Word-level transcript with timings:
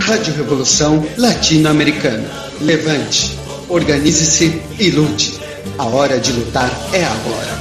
Rádio 0.00 0.34
Revolução 0.34 1.06
Latino-Americana. 1.16 2.28
Levante, 2.60 3.38
organize-se 3.68 4.60
e 4.80 4.90
lute. 4.90 5.38
A 5.78 5.84
hora 5.84 6.18
de 6.18 6.32
lutar 6.32 6.68
é 6.92 7.04
agora. 7.04 7.56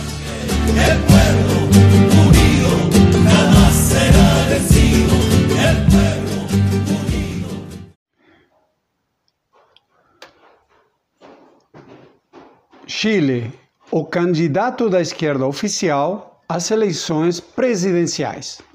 Chile, 12.87 13.53
o 13.91 14.03
candidato 14.03 14.89
da 14.89 14.99
esquerda 14.99 15.45
oficial 15.45 16.41
às 16.49 16.71
eleições 16.71 17.39
presidenciais. 17.39 18.66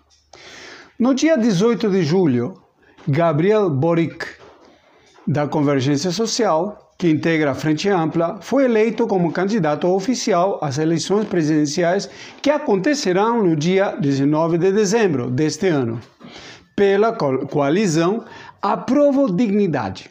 No 1.03 1.15
dia 1.15 1.37
18 1.37 1.91
de 1.91 2.05
julho, 2.05 2.55
Gabriel 3.09 3.69
Boric, 3.69 4.25
da 5.27 5.49
Convergência 5.49 6.13
Social, 6.13 6.95
que 6.97 7.11
integra 7.11 7.51
a 7.51 7.55
Frente 7.57 7.89
Ampla, 7.89 8.39
foi 8.41 8.67
eleito 8.67 9.09
como 9.09 9.33
candidato 9.33 9.89
oficial 9.89 10.61
às 10.63 10.79
eleições 10.79 11.27
presidenciais 11.27 12.09
que 12.41 12.51
acontecerão 12.51 13.43
no 13.43 13.57
dia 13.57 13.97
19 13.99 14.59
de 14.59 14.71
dezembro 14.71 15.29
deste 15.29 15.67
ano, 15.67 16.01
pela 16.77 17.13
coalizão 17.13 18.25
Aprovo 18.63 19.29
Dignidade. 19.35 20.09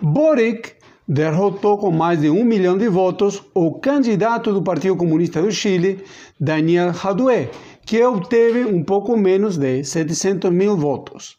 Boric 0.00 0.79
derrotou 1.06 1.78
com 1.78 1.90
mais 1.90 2.20
de 2.20 2.30
um 2.30 2.44
milhão 2.44 2.78
de 2.78 2.88
votos 2.88 3.42
o 3.54 3.78
candidato 3.78 4.52
do 4.52 4.62
Partido 4.62 4.96
Comunista 4.96 5.42
do 5.42 5.50
Chile, 5.50 6.04
Daniel 6.38 6.92
Jadue, 6.92 7.50
que 7.84 8.02
obteve 8.04 8.64
um 8.64 8.82
pouco 8.82 9.16
menos 9.16 9.56
de 9.56 9.82
700 9.82 10.50
mil 10.50 10.76
votos. 10.76 11.36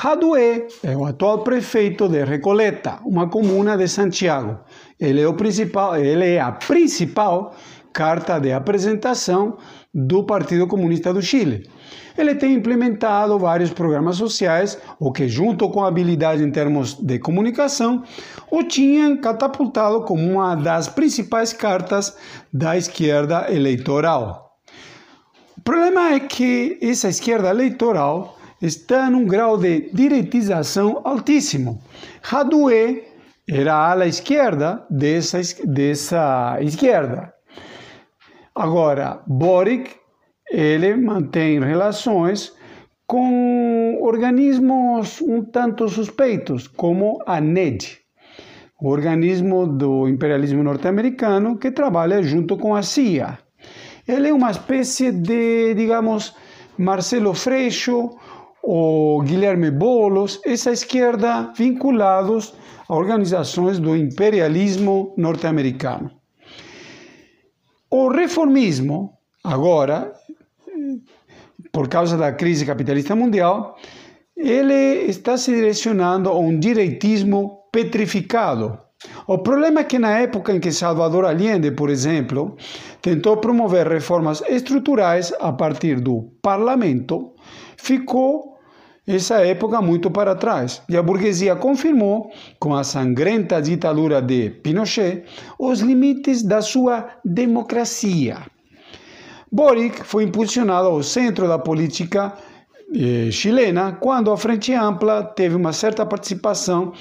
Jadue 0.00 0.66
é 0.82 0.96
o 0.96 1.04
atual 1.04 1.42
prefeito 1.42 2.08
de 2.08 2.24
Recoleta, 2.24 3.00
uma 3.04 3.28
comuna 3.28 3.76
de 3.76 3.88
Santiago. 3.88 4.58
Ele 5.00 5.20
é, 5.20 5.28
o 5.28 5.34
principal, 5.34 5.96
ele 5.96 6.24
é 6.24 6.40
a 6.40 6.52
principal 6.52 7.54
carta 7.98 8.38
de 8.38 8.52
apresentação 8.52 9.56
do 9.92 10.22
Partido 10.22 10.68
Comunista 10.68 11.12
do 11.12 11.20
Chile. 11.20 11.68
Ele 12.16 12.32
tem 12.36 12.54
implementado 12.54 13.36
vários 13.40 13.72
programas 13.72 14.14
sociais, 14.14 14.78
o 15.00 15.10
que, 15.10 15.26
junto 15.26 15.68
com 15.68 15.82
a 15.82 15.88
habilidade 15.88 16.44
em 16.44 16.50
termos 16.52 16.94
de 16.94 17.18
comunicação, 17.18 18.04
o 18.52 18.62
tinham 18.62 19.16
catapultado 19.16 20.02
como 20.02 20.22
uma 20.22 20.54
das 20.54 20.86
principais 20.86 21.52
cartas 21.52 22.16
da 22.52 22.76
esquerda 22.76 23.52
eleitoral. 23.52 24.52
O 25.56 25.60
problema 25.62 26.12
é 26.12 26.20
que 26.20 26.78
essa 26.80 27.08
esquerda 27.08 27.50
eleitoral 27.50 28.38
está 28.62 29.10
num 29.10 29.26
grau 29.26 29.58
de 29.58 29.90
diretização 29.92 31.00
altíssimo. 31.02 31.82
Radue 32.22 33.02
era 33.50 33.74
a 33.74 33.90
ala 33.90 34.06
esquerda 34.06 34.86
dessa, 34.88 35.40
dessa 35.64 36.58
esquerda. 36.60 37.37
Agora, 38.58 39.22
Boric, 39.24 39.88
ele 40.50 40.96
mantém 40.96 41.60
relações 41.60 42.52
com 43.06 44.00
organismos 44.02 45.20
um 45.20 45.44
tanto 45.44 45.88
suspeitos, 45.88 46.66
como 46.66 47.22
a 47.24 47.40
NED, 47.40 48.00
o 48.80 48.88
organismo 48.88 49.64
do 49.64 50.08
imperialismo 50.08 50.64
norte-americano 50.64 51.56
que 51.56 51.70
trabalha 51.70 52.20
junto 52.20 52.56
com 52.56 52.74
a 52.74 52.82
CIA. 52.82 53.38
Ele 54.08 54.26
é 54.26 54.34
uma 54.34 54.50
espécie 54.50 55.12
de, 55.12 55.74
digamos, 55.74 56.34
Marcelo 56.76 57.34
Freixo 57.34 58.10
ou 58.60 59.22
Guilherme 59.22 59.70
Boulos, 59.70 60.40
essa 60.44 60.72
esquerda 60.72 61.52
vinculados 61.56 62.52
a 62.88 62.96
organizações 62.96 63.78
do 63.78 63.94
imperialismo 63.94 65.14
norte-americano. 65.16 66.17
O 67.90 68.08
reformismo, 68.08 69.18
agora, 69.42 70.12
por 71.72 71.88
causa 71.88 72.16
da 72.16 72.32
crise 72.32 72.66
capitalista 72.66 73.14
mundial, 73.16 73.76
ele 74.36 75.06
está 75.08 75.36
se 75.36 75.54
direcionando 75.54 76.28
a 76.28 76.38
um 76.38 76.58
direitismo 76.58 77.68
petrificado, 77.72 78.78
o 79.28 79.38
problema 79.38 79.80
é 79.80 79.84
que 79.84 79.98
na 79.98 80.18
época 80.18 80.52
em 80.52 80.58
que 80.58 80.72
Salvador 80.72 81.24
Allende, 81.24 81.70
por 81.70 81.88
exemplo, 81.88 82.56
tentou 83.00 83.36
promover 83.36 83.86
reformas 83.86 84.42
estruturais 84.48 85.32
a 85.38 85.52
partir 85.52 86.00
do 86.00 86.32
parlamento, 86.42 87.34
ficou 87.76 88.57
essa 89.08 89.36
época 89.36 89.80
muito 89.80 90.10
para 90.10 90.34
trás. 90.34 90.82
E 90.88 90.96
a 90.96 91.02
burguesia 91.02 91.56
confirmou, 91.56 92.30
com 92.60 92.74
a 92.74 92.84
sangrenta 92.84 93.60
ditadura 93.62 94.20
de 94.20 94.50
Pinochet, 94.50 95.24
os 95.58 95.80
limites 95.80 96.42
da 96.42 96.60
sua 96.60 97.08
democracia. 97.24 98.42
Boric 99.50 100.04
foi 100.04 100.24
impulsionado 100.24 100.88
ao 100.88 101.02
centro 101.02 101.48
da 101.48 101.58
política 101.58 102.34
eh, 102.94 103.30
chilena 103.30 103.92
quando 103.92 104.30
a 104.30 104.36
Frente 104.36 104.74
Ampla 104.74 105.22
teve 105.22 105.56
uma 105.56 105.72
certa 105.72 106.04
participação 106.04 106.92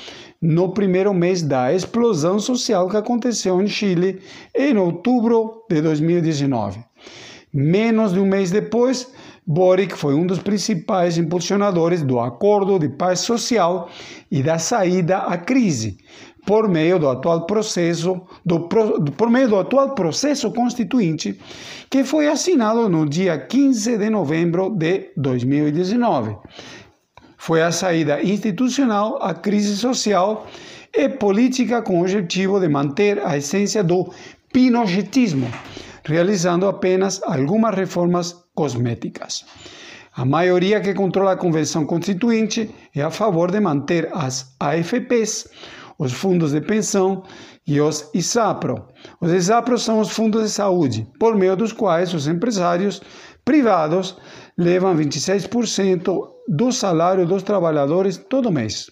no 0.41 0.69
primeiro 0.69 1.13
mês 1.13 1.41
da 1.41 1.74
explosão 1.74 2.39
social 2.39 2.88
que 2.88 2.95
aconteceu 2.95 3.62
em 3.62 3.68
Chile 3.68 4.22
em 4.56 4.78
outubro 4.78 5.66
de 5.69 5.81
2019. 5.81 6.79
Menos 7.53 8.13
de 8.13 8.19
um 8.19 8.25
mês 8.25 8.50
depois, 8.50 9.12
Boric 9.47 9.97
foi 9.97 10.13
um 10.13 10.28
dos 10.28 10.40
principais 10.40 11.18
impulsionadores 11.18 12.03
do 12.03 12.19
acordo 12.19 12.78
de 12.78 12.90
paz 12.90 13.22
social 13.22 13.90
e 14.30 14.44
da 14.44 14.59
saída 14.59 15.19
à 15.19 15.38
crise, 15.38 15.97
por 16.46 16.68
meio 16.68 17.00
do 17.00 17.08
atual 17.09 17.46
processo 17.46 18.22
do, 18.46 18.68
por 18.68 19.30
meio 19.30 19.47
do 19.47 19.57
atual 19.57 19.96
processo 19.96 20.52
constituinte 20.52 21.40
que 21.90 22.03
foi 22.03 22.28
assinado 22.28 22.90
no 22.90 23.07
dia 23.07 23.38
15 23.38 23.97
de 23.97 24.09
novembro 24.09 24.69
de 24.69 25.12
2019 25.16 26.36
foi 27.38 27.62
a 27.62 27.72
saída 27.72 28.22
institucional 28.22 29.19
à 29.22 29.34
crise 29.34 29.78
social 29.78 30.47
e 30.94 31.07
política 31.07 31.81
com 31.81 32.00
o 32.00 32.02
objetivo 32.02 32.59
de 32.59 32.68
manter 32.68 33.25
a 33.25 33.38
essência 33.38 33.84
do 33.84 34.12
pinochetismo, 34.52 35.47
realizando 36.03 36.68
apenas 36.68 37.22
algumas 37.24 37.74
reformas 37.75 38.47
cosméticas. 38.57 39.45
A 40.16 40.25
maioria 40.25 40.81
que 40.81 40.95
controla 40.95 41.34
a 41.34 41.38
Convenção 41.38 41.85
Constituinte 41.85 42.73
é 42.95 43.03
a 43.03 43.12
favor 43.12 43.51
de 43.51 43.59
manter 43.59 44.09
as 44.12 44.56
AFPs, 44.59 45.47
os 46.00 46.12
fundos 46.12 46.53
de 46.53 46.62
pensão 46.62 47.22
e 47.68 47.79
os 47.79 48.09
ISAPRO. 48.16 48.88
Os 49.22 49.31
ISAPRO 49.31 49.78
são 49.78 50.00
os 50.00 50.09
fundos 50.09 50.44
de 50.44 50.50
saúde, 50.50 51.07
por 51.19 51.35
meio 51.35 51.56
dos 51.56 51.72
quais 51.72 52.16
os 52.16 52.28
empresários 52.28 53.00
privados 53.45 54.18
levam 54.57 54.97
26% 54.97 56.28
do 56.47 56.72
salário 56.72 57.28
dos 57.28 57.44
trabalhadores 57.44 58.18
todo 58.18 58.51
mês. 58.51 58.89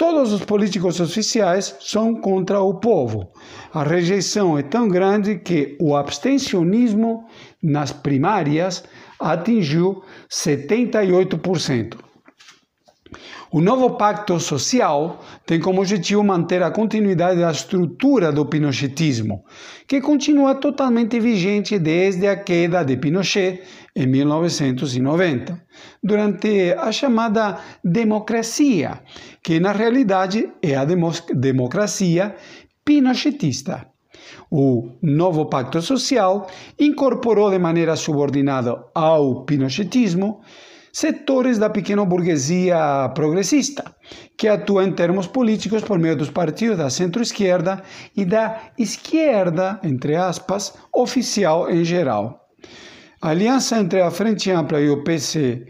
Todos 0.00 0.32
os 0.32 0.42
políticos 0.42 0.98
oficiais 0.98 1.76
são 1.78 2.14
contra 2.14 2.58
o 2.58 2.72
povo. 2.80 3.28
A 3.70 3.82
rejeição 3.82 4.56
é 4.56 4.62
tão 4.62 4.88
grande 4.88 5.38
que 5.40 5.76
o 5.78 5.94
abstencionismo 5.94 7.26
nas 7.62 7.92
primárias 7.92 8.84
atingiu 9.18 10.02
78%. 10.30 12.10
O 13.52 13.60
novo 13.60 13.96
pacto 13.96 14.38
social 14.38 15.24
tem 15.44 15.58
como 15.58 15.80
objetivo 15.80 16.22
manter 16.22 16.62
a 16.62 16.70
continuidade 16.70 17.40
da 17.40 17.50
estrutura 17.50 18.30
do 18.30 18.46
pinochetismo, 18.46 19.44
que 19.88 20.00
continua 20.00 20.54
totalmente 20.54 21.18
vigente 21.18 21.76
desde 21.76 22.28
a 22.28 22.36
queda 22.36 22.84
de 22.84 22.96
Pinochet 22.96 23.62
em 23.96 24.06
1990, 24.06 25.60
durante 26.00 26.72
a 26.78 26.92
chamada 26.92 27.58
democracia, 27.82 29.02
que 29.42 29.58
na 29.58 29.72
realidade 29.72 30.48
é 30.62 30.76
a 30.76 30.86
democracia 31.34 32.36
pinochetista. 32.84 33.89
O 34.50 34.96
novo 35.00 35.46
pacto 35.46 35.80
social 35.80 36.48
incorporou 36.76 37.50
de 37.50 37.58
maneira 37.58 37.94
subordinada 37.94 38.84
ao 38.92 39.44
pinochetismo 39.44 40.40
setores 40.92 41.56
da 41.56 41.70
pequena 41.70 42.04
burguesia 42.04 43.12
progressista, 43.14 43.94
que 44.36 44.48
atua 44.48 44.84
em 44.84 44.92
termos 44.92 45.28
políticos 45.28 45.82
por 45.82 46.00
meio 46.00 46.16
dos 46.16 46.30
partidos 46.30 46.78
da 46.78 46.90
centro-esquerda 46.90 47.82
e 48.16 48.24
da 48.24 48.72
esquerda, 48.76 49.78
entre 49.84 50.16
aspas, 50.16 50.74
oficial 50.92 51.70
em 51.70 51.84
geral. 51.84 52.48
A 53.22 53.28
aliança 53.28 53.78
entre 53.78 54.00
a 54.00 54.10
Frente 54.10 54.50
Ampla 54.50 54.80
e 54.80 54.90
o 54.90 55.04
PC 55.04 55.66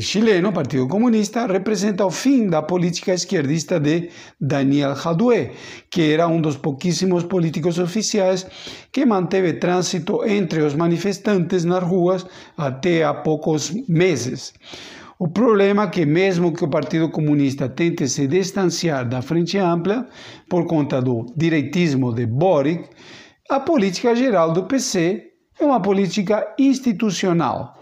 chileno, 0.00 0.52
Partido 0.52 0.88
Comunista, 0.88 1.46
representa 1.46 2.04
o 2.04 2.10
fim 2.10 2.48
da 2.48 2.62
política 2.62 3.14
esquerdista 3.14 3.78
de 3.78 4.10
Daniel 4.40 4.96
Jadue, 4.96 5.52
que 5.90 6.12
era 6.12 6.26
um 6.26 6.40
dos 6.40 6.56
pouquíssimos 6.56 7.22
políticos 7.24 7.78
oficiais 7.78 8.46
que 8.90 9.06
manteve 9.06 9.52
trânsito 9.54 10.24
entre 10.24 10.62
os 10.62 10.74
manifestantes 10.74 11.64
nas 11.64 11.84
ruas 11.84 12.26
até 12.56 13.04
há 13.04 13.14
poucos 13.14 13.72
meses. 13.88 14.52
O 15.18 15.28
problema 15.28 15.84
é 15.84 15.90
que, 15.90 16.04
mesmo 16.04 16.52
que 16.52 16.64
o 16.64 16.68
Partido 16.68 17.08
Comunista 17.08 17.68
tente 17.68 18.08
se 18.08 18.26
distanciar 18.26 19.08
da 19.08 19.22
Frente 19.22 19.56
Ampla 19.56 20.08
por 20.48 20.66
conta 20.66 21.00
do 21.00 21.26
direitismo 21.36 22.12
de 22.12 22.26
Boric, 22.26 22.88
a 23.48 23.60
política 23.60 24.16
geral 24.16 24.52
do 24.52 24.64
PC 24.64 25.30
é 25.60 25.64
uma 25.64 25.80
política 25.80 26.54
institucional. 26.58 27.78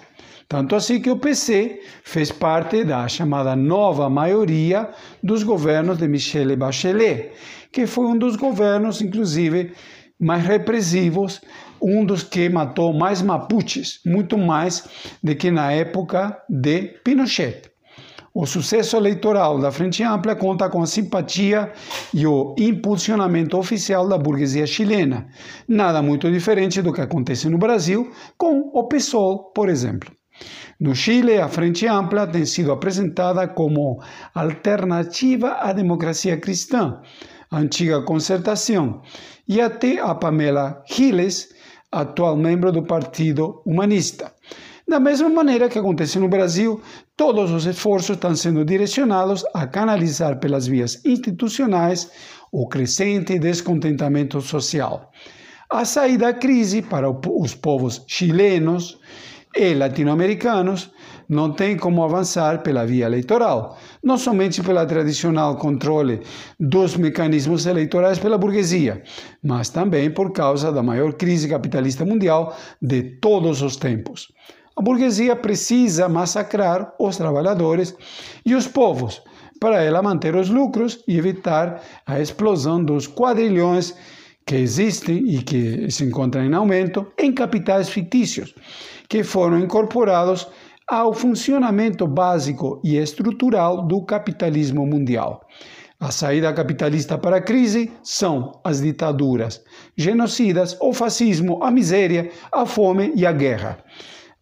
Tanto 0.53 0.77
assim 0.77 1.01
que 1.01 1.11
o 1.11 1.17
PC 1.17 1.81
fez 2.05 2.31
parte 2.31 2.85
da 2.85 3.09
chamada 3.09 3.57
nova 3.57 4.11
maioria 4.11 4.91
dos 5.23 5.43
governos 5.43 5.97
de 5.97 6.07
Michele 6.07 6.57
Bachelet, 6.57 7.31
que 7.73 7.87
foi 7.87 8.05
um 8.05 8.19
dos 8.19 8.37
governos, 8.37 9.01
inclusive, 9.01 9.73
mais 10.21 10.45
repressivos, 10.45 11.41
um 11.81 12.05
dos 12.05 12.23
que 12.23 12.51
matou 12.51 12.93
mais 12.93 13.23
mapuches, 13.23 14.01
muito 14.05 14.37
mais 14.37 14.87
do 15.23 15.35
que 15.35 15.51
na 15.51 15.73
época 15.73 16.37
de 16.51 17.01
Pinochet. 17.03 17.63
O 18.35 18.45
sucesso 18.45 18.99
eleitoral 18.99 19.59
da 19.59 19.73
Frente 19.73 20.03
Ampla 20.03 20.37
conta 20.37 20.69
com 20.69 20.83
a 20.83 20.87
simpatia 20.87 21.73
e 22.13 22.27
o 22.27 22.55
impulsionamento 22.59 23.57
oficial 23.57 24.07
da 24.07 24.19
burguesia 24.19 24.67
chilena, 24.67 25.29
nada 25.67 26.03
muito 26.03 26.31
diferente 26.31 26.83
do 26.83 26.93
que 26.93 27.01
acontece 27.01 27.49
no 27.49 27.57
Brasil 27.57 28.13
com 28.37 28.71
o 28.75 28.87
PSOL, 28.87 29.51
por 29.55 29.71
exemplo. 29.71 30.15
No 30.81 30.95
Chile, 30.95 31.39
a 31.39 31.49
Frente 31.49 31.87
Ampla 31.87 32.27
tem 32.27 32.45
sido 32.45 32.73
apresentada 32.73 33.47
como 33.49 34.03
alternativa 34.35 35.59
à 35.61 35.73
democracia 35.73 36.37
cristã, 36.39 37.01
antiga 37.51 38.03
concertação, 38.03 39.03
e 39.47 39.61
até 39.61 40.01
a 40.01 40.15
Pamela 40.15 40.83
Giles, 40.87 41.55
atual 41.91 42.37
membro 42.37 42.73
do 42.73 42.83
Partido 42.83 43.63
Humanista. 43.67 44.33
Da 44.89 44.99
mesma 44.99 45.29
maneira 45.29 45.69
que 45.69 45.79
acontece 45.79 46.19
no 46.19 46.29
Brasil, 46.29 46.81
todos 47.17 47.51
os 47.51 47.65
esforços 47.67 48.17
estão 48.17 48.35
sendo 48.35 48.65
direcionados 48.65 49.45
a 49.55 49.67
canalizar 49.67 50.41
pelas 50.41 50.67
vias 50.67 51.01
institucionais 51.05 52.11
o 52.51 52.69
crescente 52.69 53.39
descontentamento 53.39 54.41
social. 54.41 55.11
A 55.71 55.85
saída 55.87 56.27
da 56.27 56.39
crise 56.39 56.83
para 56.83 57.09
os 57.09 57.55
povos 57.55 58.05
chilenos 58.07 58.99
e 59.55 59.75
latino-americanos 59.75 60.91
não 61.29 61.53
tem 61.53 61.77
como 61.77 62.03
avançar 62.03 62.63
pela 62.63 62.87
via 62.87 63.07
eleitoral, 63.07 63.79
não 64.03 64.19
somente 64.19 64.63
pela 64.63 64.85
tradicional 64.87 65.57
controle 65.57 66.21
dos 66.59 66.97
mecanismos 66.97 67.67
eleitorais 67.67 68.19
pela 68.19 68.39
burguesia, 68.39 69.03
mas 69.43 69.69
também 69.69 70.11
por 70.11 70.33
causa 70.33 70.73
da 70.73 70.83
maior 70.83 71.13
crise 71.15 71.49
capitalista 71.49 72.05
mundial 72.05 72.57
de 72.81 73.03
todos 73.21 73.63
os 73.63 73.77
tempos. 73.77 74.33
A 74.77 74.83
burguesia 74.83 75.37
precisa 75.37 76.09
massacrar 76.09 76.95
os 76.99 77.17
trabalhadores 77.17 77.95
e 78.45 78.55
os 78.55 78.67
povos 78.67 79.23
para 79.61 79.83
ela 79.83 80.03
manter 80.03 80.35
os 80.35 80.49
lucros 80.49 81.05
e 81.07 81.17
evitar 81.17 81.83
a 82.07 82.21
explosão 82.21 82.83
dos 82.83 83.07
quadrilhões 83.07 83.95
que 84.47 84.57
existem 84.57 85.19
e 85.29 85.43
que 85.43 85.91
se 85.91 86.05
encontram 86.05 86.45
em 86.45 86.55
aumento 86.55 87.07
em 87.19 87.33
capitais 87.33 87.89
fictícios, 87.89 88.55
que 89.09 89.23
foram 89.23 89.59
incorporados 89.59 90.49
ao 90.89 91.13
funcionamento 91.13 92.07
básico 92.07 92.81
e 92.85 92.97
estrutural 92.97 93.87
do 93.87 94.05
capitalismo 94.05 94.87
mundial. 94.87 95.47
A 95.99 96.11
saída 96.11 96.53
capitalista 96.53 97.17
para 97.17 97.37
a 97.37 97.41
crise 97.41 97.93
são 98.03 98.61
as 98.65 98.81
ditaduras 98.81 99.63
genocidas, 99.97 100.77
o 100.81 100.93
fascismo, 100.93 101.63
a 101.63 101.71
miséria, 101.71 102.29
a 102.51 102.67
fome 102.67 103.13
e 103.15 103.25
a 103.25 103.31
guerra. 103.31 103.79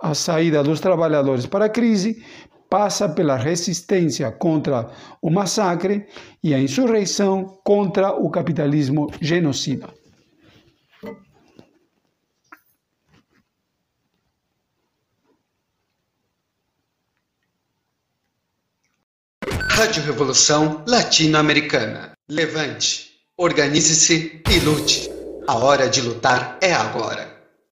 A 0.02 0.14
saída 0.14 0.62
dos 0.62 0.80
trabalhadores 0.80 1.44
para 1.44 1.66
a 1.66 1.68
crise 1.68 2.24
passa 2.70 3.08
pela 3.08 3.36
resistência 3.36 4.30
contra 4.30 4.88
o 5.20 5.28
massacre 5.28 6.06
e 6.42 6.54
a 6.54 6.60
insurreição 6.60 7.60
contra 7.64 8.12
o 8.12 8.30
capitalismo 8.30 9.08
genocida. 9.20 9.92
Rádio 19.68 20.02
Revolução 20.02 20.84
Latino-Americana. 20.86 22.12
Levante, 22.28 23.12
organize-se 23.36 24.42
e 24.48 24.60
lute. 24.60 25.10
A 25.48 25.56
hora 25.56 25.88
de 25.88 26.02
lutar 26.02 26.58
é 26.60 26.72
agora. 26.72 27.39